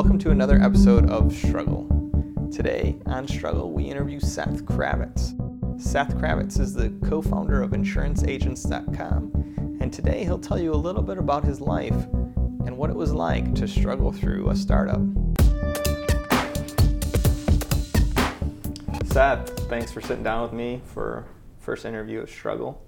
[0.00, 1.86] welcome to another episode of Strggl.
[2.50, 5.38] Today on Strggl, we interview Seth Kravitz.
[5.78, 11.02] Seth Kravitz is the co founder of InsuranceAgents.com, and today he'll tell you a little
[11.02, 12.06] bit about his life
[12.64, 15.02] and what it was like to struggle through a startup.
[19.04, 21.26] Seth, thanks for sitting down with me for
[21.58, 22.78] first interview of Strggl.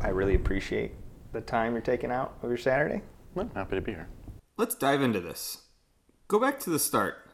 [0.00, 0.94] I really appreciate
[1.32, 3.02] the time you're taking out of your Saturday.
[3.34, 4.08] Well, happy to be here.
[4.56, 5.66] Let's dive into this.
[6.30, 7.26] Go back to the start.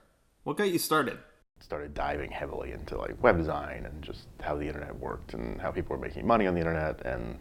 [0.45, 1.19] What got you started?
[1.61, 5.71] Started diving heavily into like web design and just how the internet worked and how
[5.71, 7.05] people were making money on the internet.
[7.05, 7.39] And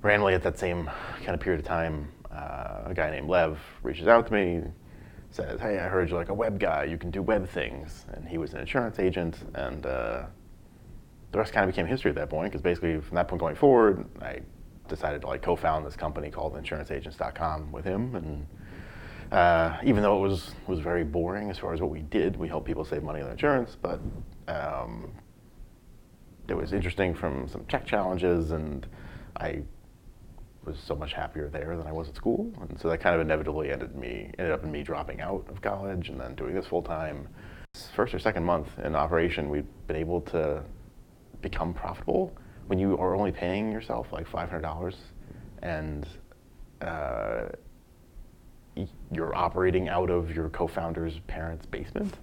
[0.00, 4.08] randomly at that same kind of period of time, uh, a guy named Lev reaches
[4.08, 4.62] out to me,
[5.32, 6.84] says, "Hey, I heard you're like a web guy.
[6.84, 10.24] You can do web things." And he was an insurance agent, and uh,
[11.32, 12.52] the rest kind of became history at that point.
[12.52, 14.40] Because basically, from that point going forward, I
[14.88, 18.46] decided to like co-found this company called InsuranceAgents.com with him, and
[19.34, 22.46] uh, even though it was was very boring as far as what we did, we
[22.46, 24.00] helped people save money on insurance, but
[24.46, 25.10] um,
[26.48, 28.86] it was interesting from some tech challenges, and
[29.36, 29.62] I
[30.64, 33.20] was so much happier there than I was at school, and so that kind of
[33.22, 36.66] inevitably ended me ended up in me dropping out of college and then doing this
[36.66, 37.28] full time.
[37.96, 40.62] First or second month in operation, we've been able to
[41.42, 42.32] become profitable
[42.68, 44.94] when you are only paying yourself like five hundred dollars,
[45.62, 46.06] and
[46.82, 47.46] uh,
[49.12, 52.14] you're operating out of your co-founder's parents' basement.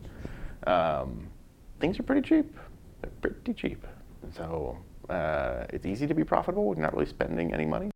[0.68, 1.28] Um,
[1.80, 2.58] things are pretty cheap.
[3.22, 3.86] They're pretty cheap.
[4.36, 4.78] So
[5.10, 7.92] uh, it's easy to be profitable when you're not really spending any money.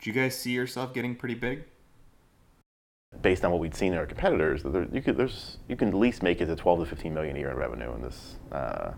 [0.00, 1.64] Do you guys see yourself getting pretty big?
[3.20, 5.94] Based on what we'd seen in our competitors, there, you could there's you can at
[5.94, 8.92] least make it to 12 to 15 million a year in revenue in this uh,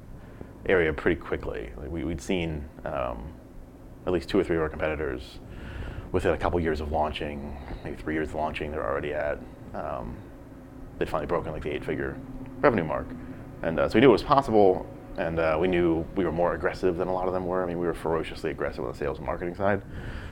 [0.66, 1.70] area pretty quickly.
[1.76, 3.34] Like we, would seen um,
[4.06, 5.40] at least two or three of our competitors
[6.14, 9.36] within a couple years of launching, maybe three years of launching, they're already at,
[9.74, 10.16] um,
[10.96, 12.16] they'd finally broken like the eight figure
[12.60, 13.08] revenue mark.
[13.62, 16.54] And uh, so we knew it was possible, and uh, we knew we were more
[16.54, 17.64] aggressive than a lot of them were.
[17.64, 19.82] I mean, we were ferociously aggressive on the sales and marketing side.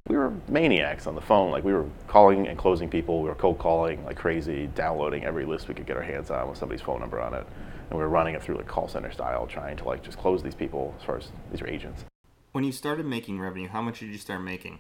[0.08, 1.50] We were maniacs on the phone.
[1.50, 3.20] Like, we were calling and closing people.
[3.20, 6.48] We were cold calling like crazy, downloading every list we could get our hands on
[6.48, 7.44] with somebody's phone number on it.
[7.90, 10.44] And we were running it through like call center style, trying to like just close
[10.44, 12.04] these people as far as these are agents.
[12.52, 14.78] When you started making revenue, how much did you start making?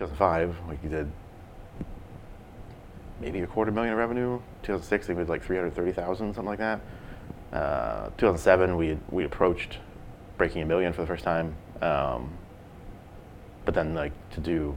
[0.00, 1.10] 2005, like we did
[3.20, 4.40] maybe a quarter million in revenue.
[4.62, 6.80] 2006, we did like 330,000, something like that.
[7.52, 9.78] Uh, 2007, we we approached
[10.38, 11.54] breaking a million for the first time.
[11.82, 12.32] Um,
[13.66, 14.76] but then like to do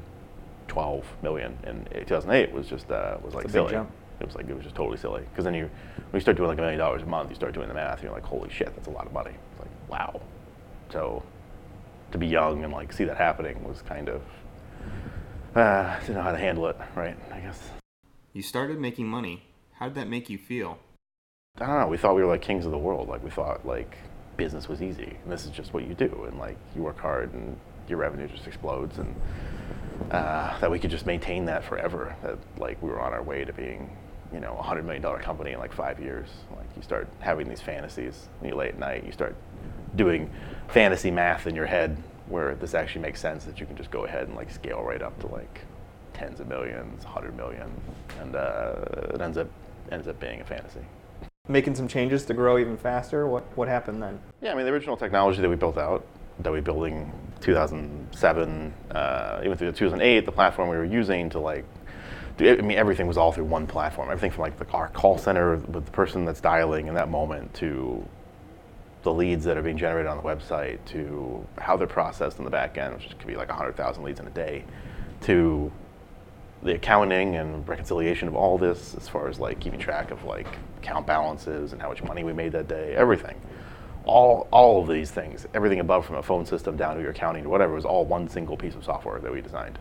[0.67, 3.75] 12 million in 2008 was just uh, was like silly.
[4.19, 6.49] It was like it was just totally silly because then you when you start doing
[6.49, 8.49] like a million dollars a month, you start doing the math, and you're like, holy
[8.49, 9.31] shit, that's a lot of money.
[9.51, 10.21] It's like wow.
[10.91, 11.23] So
[12.11, 14.21] to be young and like see that happening was kind of
[15.55, 17.17] uh, didn't know how to handle it, right?
[17.31, 17.59] I guess.
[18.33, 19.43] You started making money.
[19.73, 20.79] How did that make you feel?
[21.59, 21.87] I don't know.
[21.87, 23.07] We thought we were like kings of the world.
[23.07, 23.97] Like we thought like
[24.37, 27.33] business was easy, and this is just what you do, and like you work hard,
[27.33, 27.55] and
[27.87, 29.15] your revenue just explodes, and
[30.11, 32.15] uh, that we could just maintain that forever.
[32.23, 33.95] That like we were on our way to being,
[34.33, 36.29] you know, a hundred million dollar company in like five years.
[36.57, 39.05] Like you start having these fantasies when you lay at night.
[39.05, 39.35] You start
[39.95, 40.31] doing
[40.69, 41.95] fantasy math in your head
[42.27, 45.01] where this actually makes sense that you can just go ahead and like scale right
[45.01, 45.61] up to like
[46.13, 47.69] tens of millions, hundred million,
[48.21, 48.75] and uh,
[49.13, 49.47] it ends up
[49.91, 50.79] ends up being a fantasy.
[51.49, 53.27] Making some changes to grow even faster.
[53.27, 54.19] What what happened then?
[54.41, 56.05] Yeah, I mean the original technology that we built out,
[56.39, 61.65] that we building 2007, uh, even through 2008, the platform we were using to like
[62.39, 64.09] I mean, everything was all through one platform.
[64.09, 67.53] Everything from like the, our call center with the person that's dialing in that moment
[67.55, 68.03] to
[69.03, 72.49] the leads that are being generated on the website to how they're processed in the
[72.49, 74.63] back end, which could be like 100,000 leads in a day,
[75.21, 75.71] to
[76.63, 80.47] the accounting and reconciliation of all this as far as like keeping track of like
[80.77, 83.39] account balances and how much money we made that day, everything.
[84.05, 87.45] All, all of these things, everything above from a phone system down to your accounting
[87.45, 89.79] or whatever, was all one single piece of software that we designed.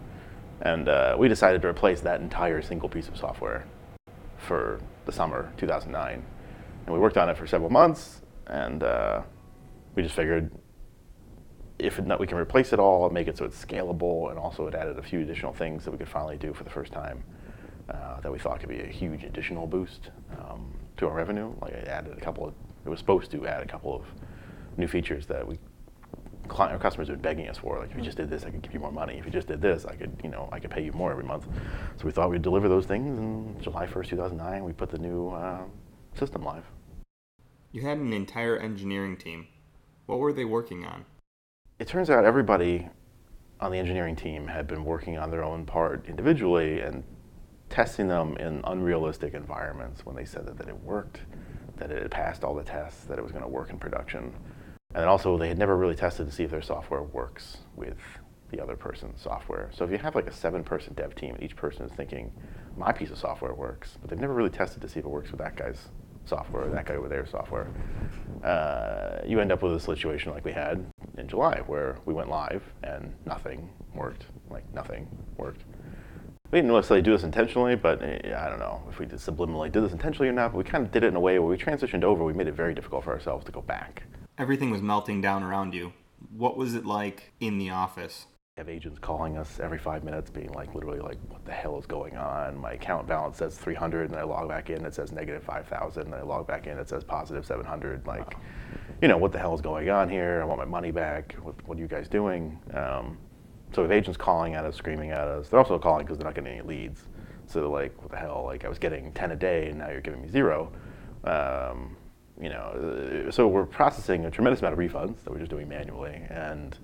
[0.61, 3.67] And uh, we decided to replace that entire single piece of software
[4.39, 6.25] for the summer 2009.
[6.87, 9.23] And we worked on it for several months and uh,
[9.95, 10.51] we just figured
[11.79, 14.67] if it, we can replace it all and make it so it's scalable, and also
[14.67, 17.25] it added a few additional things that we could finally do for the first time
[17.91, 21.53] uh, that we thought could be a huge additional boost um, to our revenue.
[21.61, 22.55] Like it added a couple of,
[22.85, 24.05] it was supposed to add a couple of
[24.77, 25.59] new features that we
[26.49, 27.79] client, our customers been begging us for.
[27.79, 29.19] Like, if you just did this, I could give you more money.
[29.19, 31.25] If you just did this, I could, you know, I could pay you more every
[31.25, 31.47] month.
[31.97, 33.19] So we thought we'd deliver those things.
[33.19, 35.63] And July 1st, 2009, we put the new uh,
[36.15, 36.65] system live.
[37.73, 39.49] You had an entire engineering team.
[40.05, 41.07] What were they working on?
[41.79, 42.87] It turns out everybody
[43.61, 47.03] on the engineering team had been working on their own part individually and
[47.71, 51.21] testing them in unrealistic environments when they said that, that it worked,
[51.77, 54.35] that it had passed all the tests, that it was going to work in production.
[54.95, 57.97] And also, they had never really tested to see if their software works with
[58.51, 59.71] the other person's software.
[59.73, 62.33] So if you have like a seven-person dev team, each person is thinking,
[62.77, 65.31] my piece of software works, but they've never really tested to see if it works
[65.31, 65.89] with that guy's
[66.25, 67.69] software that guy over there software,
[68.45, 70.85] uh, you end up with a situation like we had
[71.19, 75.63] in July, where we went live and nothing worked, like nothing worked.
[76.51, 79.73] We didn't necessarily do this intentionally, but eh, I don't know if we did subliminally
[79.73, 80.53] did this intentionally or not.
[80.53, 82.25] But we kind of did it in a way where we transitioned over.
[82.25, 84.03] We made it very difficult for ourselves to go back.
[84.37, 85.95] Everything was melting down around you.
[86.37, 88.27] What was it like in the office?
[88.59, 91.87] Have agents calling us every five minutes being like literally like what the hell is
[91.87, 92.55] going on?
[92.59, 96.15] My account balance says 300 and i log back in it says negative 5000 and
[96.15, 98.37] i log back in it says positive 700 like
[99.01, 100.43] you know what the hell is going on here?
[100.43, 101.33] I want my money back.
[101.41, 102.59] What, what are you guys doing?
[102.75, 103.17] Um,
[103.73, 105.49] so we have agents calling at us screaming at us.
[105.49, 107.09] They're also calling because they're not getting any leads.
[107.47, 108.43] So they're like what the hell?
[108.45, 110.71] Like i was getting 10 a day and now you're giving me zero.
[111.25, 111.97] Um,
[112.39, 116.21] you know so we're processing a tremendous amount of refunds that we're just doing manually.
[116.29, 116.77] And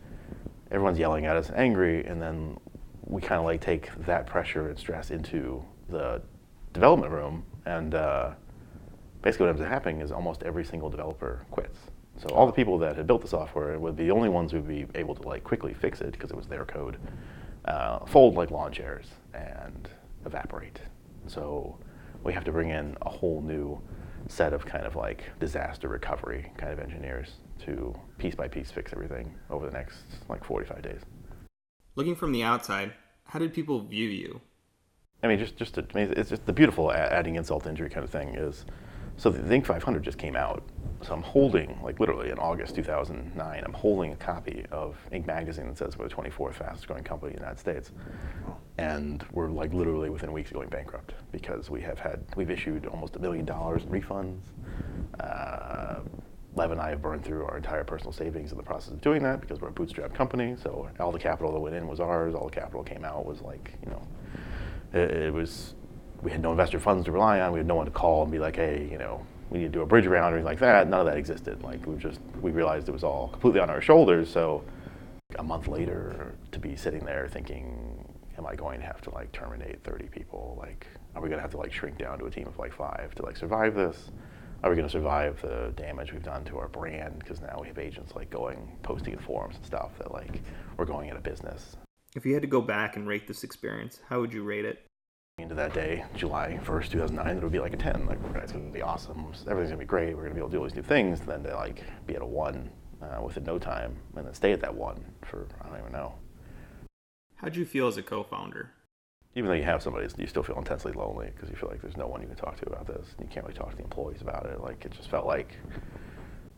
[0.71, 2.59] everyone's yelling at us, and angry, and then
[3.05, 6.21] we kind of like take that pressure and stress into the
[6.73, 8.31] development room, and uh,
[9.23, 11.79] basically what ends up happening is almost every single developer quits.
[12.19, 14.59] So all the people that had built the software would be the only ones who
[14.59, 16.99] would be able to like quickly fix it because it was their code,
[17.65, 19.89] uh, fold like lawn chairs and
[20.27, 20.81] evaporate.
[21.29, 21.79] So
[22.25, 23.81] we have to bring in a whole new
[24.27, 28.93] set of kind of like disaster recovery kind of engineers to piece by piece fix
[28.93, 31.01] everything over the next like 45 days.
[31.95, 32.93] Looking from the outside,
[33.25, 34.41] how did people view you?
[35.23, 38.11] I mean, just just to, it's just the beautiful adding insult to injury kind of
[38.11, 38.65] thing is.
[39.17, 39.67] So the Inc.
[39.67, 40.63] 500 just came out.
[41.03, 45.27] So I'm holding, like literally in August 2009, I'm holding a copy of Inc.
[45.27, 47.91] magazine that says we're the 24th fastest growing company in the United States,
[48.79, 52.87] and we're like literally within weeks of going bankrupt because we have had we've issued
[52.87, 54.43] almost a million dollars in refunds.
[55.19, 56.01] Uh,
[56.59, 59.23] Lev and I have burned through our entire personal savings in the process of doing
[59.23, 60.57] that because we're a bootstrap company.
[60.61, 62.35] So all the capital that went in was ours.
[62.35, 64.03] All the capital came out was like, you know,
[64.93, 65.75] it, it was,
[66.21, 67.53] we had no investor funds to rely on.
[67.53, 69.71] We had no one to call and be like, hey, you know, we need to
[69.71, 70.89] do a bridge round or anything like that.
[70.89, 71.63] None of that existed.
[71.63, 74.29] Like we just, we realized it was all completely on our shoulders.
[74.29, 74.65] So
[75.39, 78.05] a month later to be sitting there thinking,
[78.37, 80.57] am I going to have to like terminate 30 people?
[80.59, 82.73] Like, are we going to have to like shrink down to a team of like
[82.73, 84.11] five to like survive this?
[84.63, 87.19] Are we going to survive the damage we've done to our brand?
[87.21, 90.43] Because now we have agents like going, posting in forums and stuff that like
[90.77, 91.77] we're going out of business.
[92.17, 94.85] If you had to go back and rate this experience, how would you rate it?
[95.39, 98.07] Into that day, July 1st, 2009, it would be like a 10.
[98.07, 99.21] Like, it's going to be awesome.
[99.21, 100.17] Everything's going to be great.
[100.17, 101.21] We're going to be able to do all these new things.
[101.21, 102.71] And then to like be at a one
[103.01, 106.15] uh, within no time and then stay at that one for, I don't even know.
[107.37, 108.73] How'd you feel as a co founder?
[109.35, 111.97] Even though you have somebody, you still feel intensely lonely because you feel like there's
[111.97, 113.07] no one you can talk to about this.
[113.21, 114.61] You can't really talk to the employees about it.
[114.61, 115.53] Like it just felt like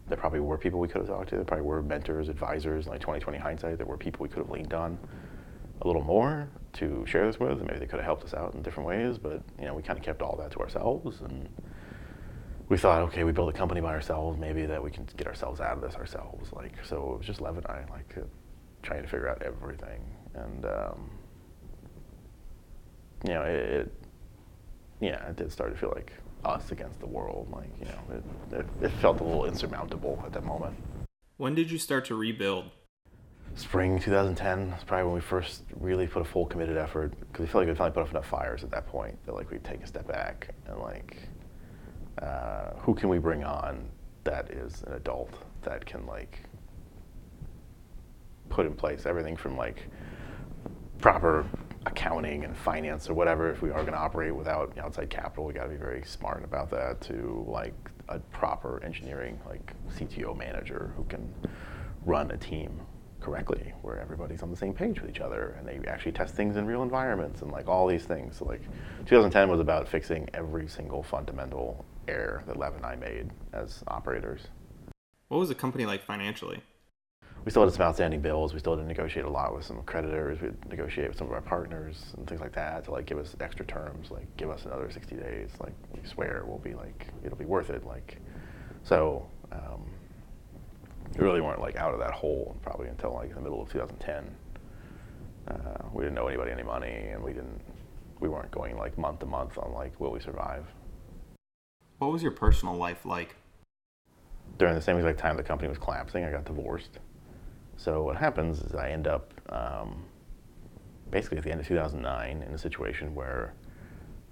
[0.08, 1.36] there probably were people we could have talked to.
[1.36, 2.86] There probably were mentors, advisors.
[2.86, 4.98] Like 2020 hindsight, there were people we could have leaned on
[5.82, 8.54] a little more to share this with, and maybe they could have helped us out
[8.54, 9.18] in different ways.
[9.18, 11.48] But you know, we kind of kept all that to ourselves, and
[12.68, 14.38] we thought, okay, we build a company by ourselves.
[14.38, 16.52] Maybe that we can get ourselves out of this ourselves.
[16.52, 18.14] Like so, it was just Lev and I, like
[18.82, 20.02] trying to figure out everything,
[20.34, 20.64] and.
[20.64, 21.10] Um,
[23.26, 23.92] you know, it, it,
[25.00, 26.12] yeah, it did start to feel like
[26.44, 27.48] us against the world.
[27.52, 30.76] Like, you know, it, it, it felt a little insurmountable at that moment.
[31.36, 32.70] When did you start to rebuild?
[33.56, 37.46] Spring 2010 is probably when we first really put a full committed effort because we
[37.46, 39.82] felt like we finally put up enough fires at that point that like we'd take
[39.82, 41.16] a step back and like,
[42.22, 43.88] uh, who can we bring on
[44.24, 46.40] that is an adult that can like
[48.50, 49.88] put in place everything from like
[50.98, 51.46] proper
[51.86, 55.52] accounting and finance or whatever, if we are going to operate without outside capital, we
[55.52, 57.00] got to be very smart about that.
[57.02, 57.74] To like
[58.08, 61.32] a proper engineering, like CTO manager who can
[62.04, 62.80] run a team
[63.20, 66.56] correctly, where everybody's on the same page with each other and they actually test things
[66.56, 68.36] in real environments and like all these things.
[68.38, 68.62] So like
[69.06, 74.42] 2010 was about fixing every single fundamental error that Lev and I made as operators.
[75.28, 76.62] What was the company like financially?
[77.44, 78.52] We still had some outstanding bills.
[78.52, 80.40] We still had to negotiate a lot with some creditors.
[80.40, 83.34] We negotiate with some of our partners and things like that to like give us
[83.40, 85.50] extra terms, like give us another 60 days.
[85.58, 87.86] Like we swear we'll be like it'll be worth it.
[87.86, 88.18] Like
[88.84, 89.84] so, um,
[91.16, 94.36] we really weren't like out of that hole probably until like the middle of 2010.
[95.48, 97.60] Uh, we didn't owe anybody any money, and we didn't.
[98.20, 100.66] We weren't going like month to month on like will we survive.
[101.98, 103.36] What was your personal life like?
[104.58, 106.98] During the same exact time the company was collapsing, I got divorced.
[107.80, 110.04] So what happens is I end up um,
[111.10, 113.54] basically at the end of 2009 in a situation where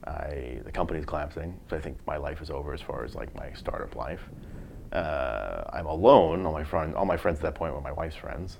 [0.05, 3.35] I the company's collapsing, so I think my life is over as far as like
[3.35, 4.21] my startup life.
[4.93, 6.45] Uh, I'm alone.
[6.45, 8.59] All my friend, all my friends at that point were my wife's friends,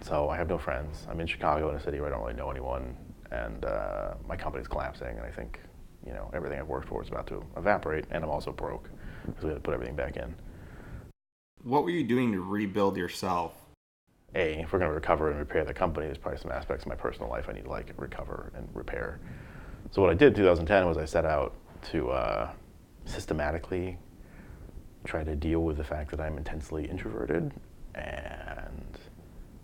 [0.00, 1.06] so I have no friends.
[1.10, 2.96] I'm in Chicago, in a city where I don't really know anyone,
[3.30, 5.08] and uh, my company's collapsing.
[5.18, 5.60] And I think,
[6.06, 8.88] you know, everything I've worked for is about to evaporate, and I'm also broke
[9.26, 10.34] because we had to put everything back in.
[11.64, 13.61] What were you doing to rebuild yourself?
[14.34, 16.88] A, if we're going to recover and repair the company, there's probably some aspects of
[16.88, 19.20] my personal life I need to like recover and repair.
[19.90, 21.54] So what I did in 2010 was I set out
[21.90, 22.50] to uh,
[23.04, 23.98] systematically
[25.04, 27.52] try to deal with the fact that I'm intensely introverted
[27.94, 28.98] and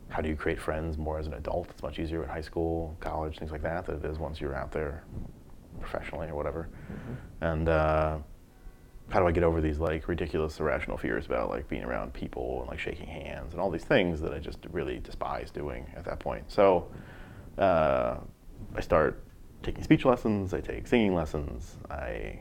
[0.09, 1.69] how do you create friends more as an adult?
[1.71, 4.55] It's much easier in high school, college, things like that than it is once you're
[4.55, 5.05] out there
[5.81, 6.69] professionally or whatever.
[7.41, 8.19] And uh,
[9.11, 12.61] how do I get over these like ridiculous irrational fears about like being around people
[12.61, 16.05] and like shaking hands and all these things that I just really despise doing at
[16.05, 16.51] that point.
[16.51, 16.89] So
[17.57, 18.17] uh,
[18.75, 19.23] I start
[19.63, 22.41] taking speech lessons, I take singing lessons, I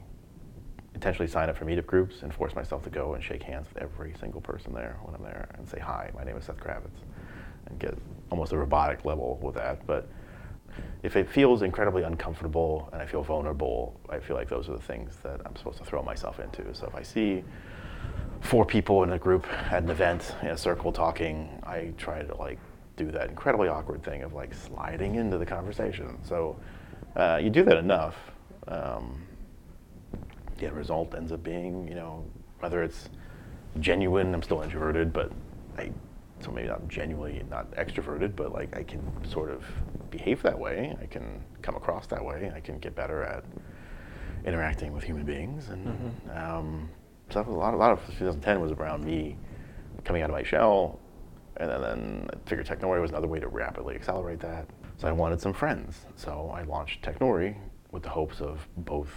[0.93, 3.81] intentionally sign up for meetup groups and force myself to go and shake hands with
[3.81, 6.99] every single person there when I'm there and say hi, my name is Seth Kravitz,
[7.67, 7.97] and get
[8.29, 9.85] almost a robotic level with that.
[9.87, 10.09] But
[11.03, 14.81] if it feels incredibly uncomfortable and I feel vulnerable, I feel like those are the
[14.81, 16.73] things that I'm supposed to throw myself into.
[16.73, 17.43] So if I see
[18.41, 22.35] four people in a group at an event in a circle talking, I try to
[22.35, 22.59] like
[22.95, 26.17] do that incredibly awkward thing of like sliding into the conversation.
[26.23, 26.59] So
[27.15, 28.15] uh, you do that enough.
[28.67, 29.21] Um,
[30.57, 32.25] the end result ends up being, you know,
[32.59, 33.09] whether it's
[33.79, 35.31] genuine, I'm still introverted, but
[35.77, 35.91] I,
[36.39, 39.63] so maybe not genuinely not extroverted, but like I can sort of
[40.09, 40.95] behave that way.
[41.01, 42.51] I can come across that way.
[42.55, 43.43] I can get better at
[44.45, 45.69] interacting with human beings.
[45.69, 46.89] And um,
[47.29, 49.37] so a lot, a lot of 2010 was around me
[50.03, 50.99] coming out of my shell.
[51.57, 54.67] And then, then I figured Technori was another way to rapidly accelerate that.
[54.97, 56.05] So I wanted some friends.
[56.15, 57.55] So I launched Technori
[57.91, 59.09] with the hopes of both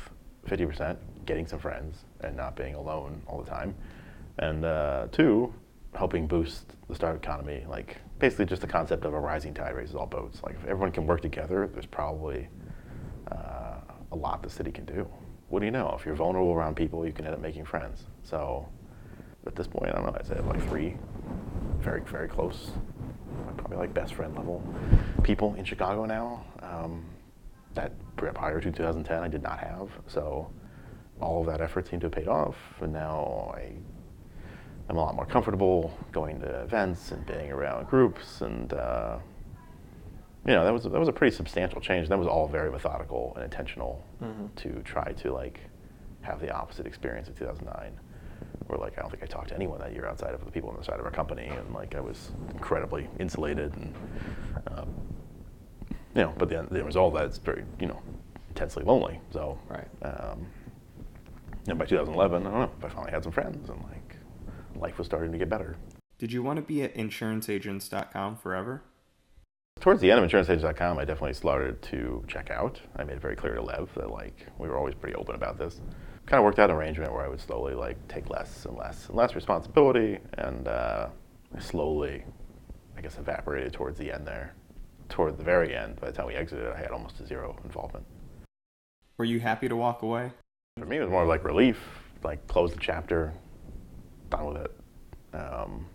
[0.49, 0.97] 50%
[1.27, 3.75] getting some friends and not being alone all the time.
[4.39, 5.53] And uh, two,
[5.95, 7.65] helping boost the startup economy.
[7.69, 10.43] Like basically just the concept of a rising tide raises all boats.
[10.43, 12.49] Like if everyone can work together, there's probably
[13.31, 13.77] uh,
[14.13, 15.09] a lot the city can do.
[15.49, 15.95] What do you know?
[15.99, 18.05] If you're vulnerable around people, you can end up making friends.
[18.23, 18.69] So
[19.47, 20.97] at this point, I don't know, I'd say like three
[21.81, 22.71] very, very close,
[23.57, 24.63] probably like best friend level
[25.23, 26.45] people in Chicago now.
[26.63, 27.05] Um,
[27.75, 29.91] that prior to 2010, I did not have.
[30.07, 30.51] So
[31.21, 33.73] all of that effort seemed to have paid off, and now I
[34.91, 39.19] am a lot more comfortable going to events and being around groups, and uh,
[40.47, 42.09] you know that was that was a pretty substantial change.
[42.09, 44.05] That was all very methodical and intentional
[44.57, 45.61] to try to like
[46.23, 47.99] have the opposite experience of 2009
[48.67, 50.71] where like I don't think I talked to anyone that year outside of the people
[50.71, 53.95] on the side of our company, and like I was incredibly insulated, and
[54.77, 54.89] um,
[56.15, 58.01] you know, but the, the result of that is very you know
[58.49, 59.21] intensely lonely.
[59.33, 59.87] So Right.
[60.03, 60.47] um,
[61.69, 64.00] and by 2011, I don't know, if I finally had some friends, and like
[64.77, 65.77] life was starting to get better.
[66.19, 68.83] Did you want to be at insuranceagents.com forever?
[69.81, 72.79] Towards the end of insuranceagents.com, I definitely started to check out.
[72.97, 75.57] I made it very clear to Lev that like we were always pretty open about
[75.57, 75.81] this.
[76.27, 79.09] Kind of worked out an arrangement where I would slowly like take less and less
[79.09, 81.09] and less responsibility, and uh,
[81.59, 82.25] slowly,
[82.97, 84.55] I guess, evaporated towards the end there.
[85.09, 88.05] Toward the very end, by the time we exited, I had almost zero involvement.
[89.17, 90.31] Were you happy to walk away?
[90.79, 91.79] For me, it was more like relief,
[92.23, 93.33] like close the chapter,
[94.31, 94.77] done with it.
[95.35, 95.87] Um,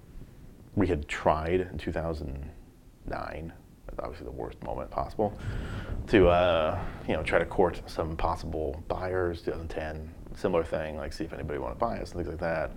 [0.75, 3.53] we had tried in 2009,
[3.99, 5.37] obviously the worst moment possible,
[6.07, 9.41] to uh, you know try to court some possible buyers.
[9.41, 12.71] 2010, similar thing, like see if anybody wanted to buy us and things like that.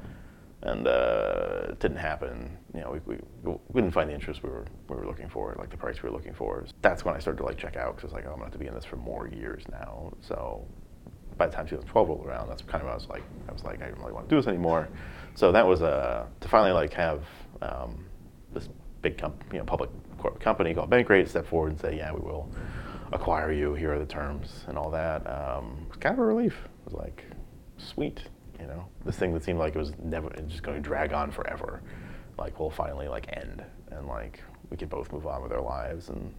[0.60, 2.56] And uh, it didn't happen.
[2.74, 5.54] You know, we, we, we didn't find the interest we were we were looking for,
[5.58, 6.64] like the price we were looking for.
[6.82, 8.58] That's when I started to like check out because like, oh, I'm gonna have to
[8.58, 10.12] be in this for more years now.
[10.20, 10.66] So
[11.38, 13.62] by the time 2012 rolled around, that's kind of when I was like, I was
[13.64, 14.88] like, I don't really want to do this anymore.
[15.38, 17.22] So that was uh, to finally like have
[17.62, 18.06] um,
[18.52, 18.68] this
[19.02, 22.18] big comp- you know, public corporate company called Bankrate step forward and say, yeah, we
[22.18, 22.50] will
[23.12, 23.72] acquire you.
[23.74, 25.24] Here are the terms and all that.
[25.28, 26.56] Um, it was kind of a relief.
[26.64, 27.22] It was like,
[27.76, 28.24] sweet,
[28.58, 31.12] you know, this thing that seemed like it was never it's just going to drag
[31.12, 31.82] on forever,
[32.36, 36.08] like we'll finally like end and like we can both move on with our lives
[36.08, 36.34] and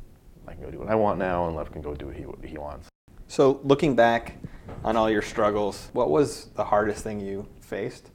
[0.46, 2.26] I can go do what I want now and Lev can go do what he,
[2.26, 2.90] what he wants.
[3.30, 4.36] So, looking back
[4.84, 8.12] on all your struggles, what was the hardest thing you faced?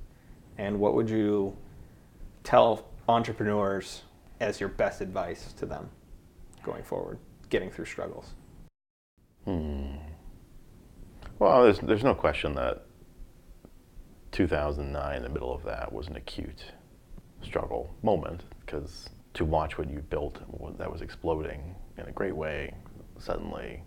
[0.58, 1.56] And what would you
[2.42, 4.02] tell entrepreneurs
[4.40, 5.88] as your best advice to them
[6.62, 7.18] going forward,
[7.50, 8.34] getting through struggles?
[9.44, 9.96] Hmm.
[11.38, 12.86] Well, there's there's no question that
[14.32, 16.64] 2009, the middle of that, was an acute
[17.42, 20.40] struggle moment because to watch what you built
[20.78, 22.74] that was exploding in a great way
[23.18, 23.82] suddenly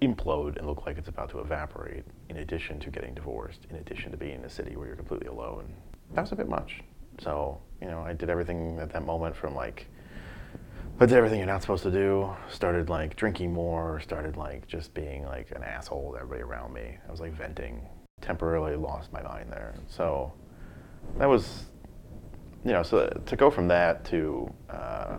[0.00, 4.10] implode and look like it's about to evaporate, in addition to getting divorced, in addition
[4.12, 5.74] to being in a city where you're completely alone.
[6.14, 6.80] That was a bit much.
[7.20, 9.86] So, you know, I did everything at that moment from like,
[11.00, 12.34] I did everything you're not supposed to do.
[12.50, 16.96] Started like drinking more, started like just being like an asshole to everybody around me.
[17.06, 17.86] I was like venting.
[18.20, 19.74] Temporarily lost my mind there.
[19.86, 20.32] So
[21.18, 21.66] that was,
[22.64, 25.18] you know, so to go from that to, uh,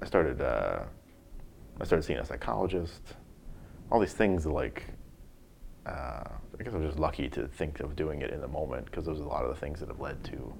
[0.00, 0.84] I started, uh,
[1.80, 3.14] I started seeing a psychologist.
[3.90, 4.84] All these things like,
[5.86, 6.24] uh,
[6.58, 9.04] I guess I was just lucky to think of doing it in the moment because
[9.04, 10.52] those are a lot of the things that have led to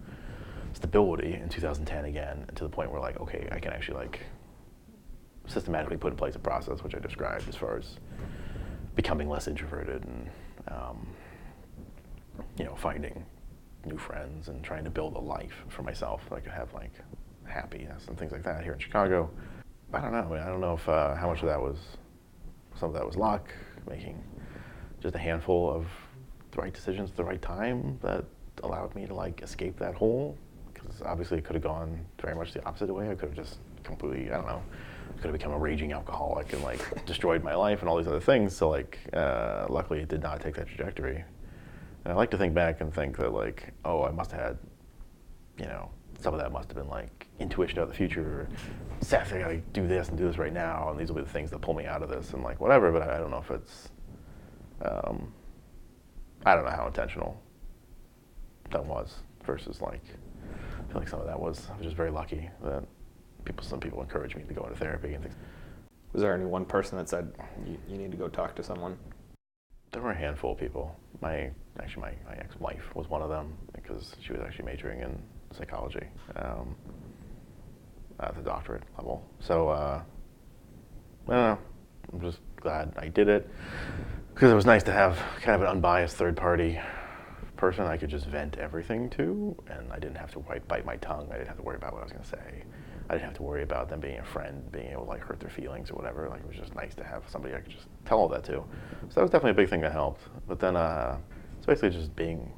[0.73, 4.21] stability in 2010 again, to the point where like, okay, I can actually like
[5.47, 7.97] systematically put in place a process which I described as far as
[8.95, 10.31] becoming less introverted and
[10.69, 11.07] um,
[12.59, 13.25] you know finding
[13.85, 16.93] new friends and trying to build a life for myself that I could have like
[17.45, 19.31] happiness and things like that here in Chicago.
[19.93, 20.19] I don't know.
[20.19, 21.79] I, mean, I don't know if uh, how much of that was
[22.79, 23.49] some of that was luck,
[23.89, 24.23] making
[25.01, 25.87] just a handful of
[26.51, 28.25] the right decisions at the right time that
[28.63, 30.37] allowed me to like escape that hole.
[30.73, 33.11] Because obviously it could have gone very much the opposite way.
[33.11, 34.63] I could have just completely, I don't know,
[35.17, 38.21] could have become a raging alcoholic and like destroyed my life and all these other
[38.21, 38.57] things.
[38.57, 41.25] So like, uh, luckily it did not take that trajectory.
[42.05, 44.59] And I like to think back and think that like, oh, I must have had,
[45.59, 45.91] you know,
[46.21, 48.49] some of that must have been like intuition of the future.
[49.01, 51.31] Seth, I gotta do this and do this right now, and these will be the
[51.31, 52.91] things that pull me out of this, and like whatever.
[52.91, 53.91] But I, I don't know if it's,
[54.83, 55.33] um,
[56.45, 57.41] I don't know how intentional
[58.71, 60.03] that was versus like,
[60.55, 61.69] I feel like some of that was.
[61.73, 62.85] I was just very lucky that
[63.45, 65.35] people, some people encouraged me to go into therapy and things.
[66.13, 67.33] Was there any one person that said
[67.67, 68.97] you, you need to go talk to someone?
[69.93, 70.95] There were a handful of people.
[71.21, 75.19] My actually my, my ex-wife was one of them because she was actually majoring in
[75.57, 76.07] psychology
[76.37, 76.75] um,
[78.21, 79.25] at the doctorate level.
[79.41, 80.03] So uh,
[81.29, 81.59] I don't know.
[82.13, 83.49] I'm just glad I did it
[84.39, 86.79] because it was nice to have kind of an unbiased third party
[87.57, 91.29] person I could just vent everything to, and I didn't have to bite my tongue.
[91.33, 92.63] I didn't have to worry about what I was going to say.
[93.11, 95.41] I didn't have to worry about them being a friend, being able to like hurt
[95.41, 96.29] their feelings or whatever.
[96.29, 98.53] Like it was just nice to have somebody I could just tell all that to.
[98.53, 100.23] So that was definitely a big thing that helped.
[100.47, 101.19] But then uh,
[101.57, 102.53] it's basically just being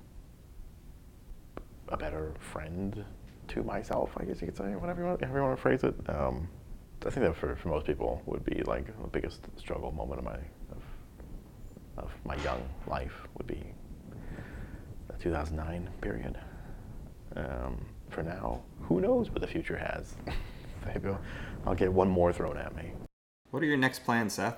[1.88, 3.06] a better friend
[3.48, 5.82] to myself, I guess you could say, whatever you want, however you want to phrase
[5.82, 5.94] it.
[6.10, 6.46] Um,
[7.06, 10.26] I think that for, for most people would be like the biggest struggle moment of
[10.26, 10.36] my
[12.02, 13.62] of, my young life would be
[15.08, 16.38] the 2009 period.
[17.36, 20.14] Um, for now, who knows what the future has?
[20.86, 21.10] Maybe
[21.66, 22.92] I'll get one more thrown at me.
[23.50, 24.56] What are your next plans, Seth?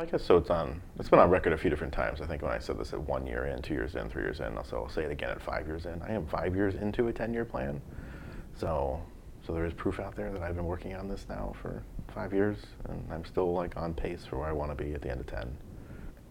[0.00, 0.36] I guess so.
[0.36, 0.80] It's on.
[0.98, 2.20] It's been on record a few different times.
[2.20, 4.38] I think when I said this at one year in, two years in, three years
[4.38, 4.56] in.
[4.62, 6.00] So I'll say it again at five years in.
[6.02, 7.82] I am five years into a ten-year plan.
[8.54, 9.00] So,
[9.44, 11.82] so there is proof out there that I've been working on this now for
[12.14, 15.02] five years, and I'm still like on pace for where I want to be at
[15.02, 15.56] the end of ten.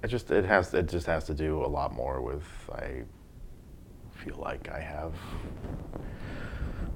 [0.07, 3.03] It just it has it just has to do a lot more with I
[4.23, 5.11] feel like I have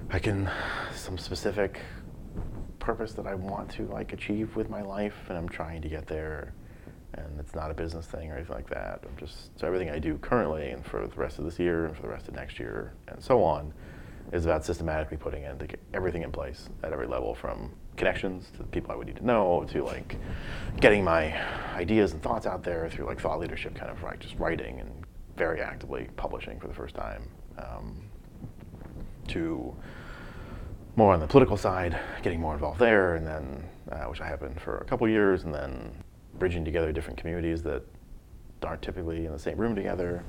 [0.10, 0.50] I can
[0.95, 1.82] some specific
[2.80, 6.08] purpose that I want to like achieve with my life, and I'm trying to get
[6.08, 6.54] there.
[7.15, 9.04] And it's not a business thing or anything like that.
[9.04, 11.93] I'm just so everything I do currently and for the rest of this year and
[11.93, 13.74] for the rest of next year and so on
[14.31, 15.60] is about systematically putting in
[15.93, 19.25] everything in place at every level, from connections to the people I would need to
[19.25, 20.17] know to like
[20.79, 21.36] getting my
[21.75, 24.91] ideas and thoughts out there through like thought leadership, kind of like just writing and
[25.38, 27.27] very actively publishing for the first time.
[27.57, 28.03] Um,
[29.27, 29.75] to
[30.95, 34.39] more on the political side, getting more involved there, and then uh, which I have
[34.39, 35.91] been for a couple years, and then
[36.38, 37.84] bridging together different communities that
[38.63, 40.23] aren't typically in the same room together.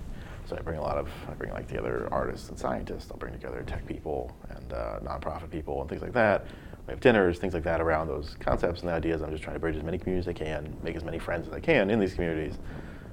[0.47, 3.11] So I bring a lot of I bring like together artists and scientists.
[3.11, 6.47] I'll bring together tech people and uh, nonprofit people and things like that.
[6.87, 9.23] We have dinners, things like that around those concepts and the ideas.
[9.23, 11.47] I'm just trying to bridge as many communities as I can, make as many friends
[11.47, 12.59] as I can in these communities.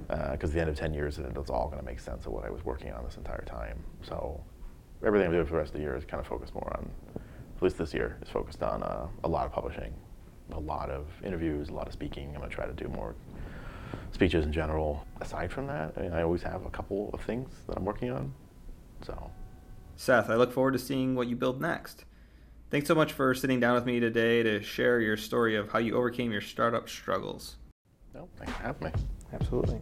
[0.08, 2.32] Because uh, at the end of 10 years, it's all going to make sense of
[2.32, 3.78] what I was working on this entire time.
[4.02, 4.42] So
[5.06, 6.90] everything I'm doing for the rest of the year is kind of focused more on
[7.60, 9.92] at least this year, is focused on uh, a lot of publishing,
[10.52, 12.30] a lot of interviews, a lot of speaking.
[12.30, 13.14] I'm going to try to do more
[14.12, 15.06] speeches in general.
[15.20, 18.10] Aside from that, I, mean, I always have a couple of things that I'm working
[18.10, 18.32] on.
[19.02, 19.30] So,
[19.96, 22.04] Seth, I look forward to seeing what you build next.
[22.70, 25.78] Thanks so much for sitting down with me today to share your story of how
[25.78, 27.56] you overcame your startup struggles.
[28.14, 28.92] No, thanks for having me.
[29.32, 29.80] Absolutely.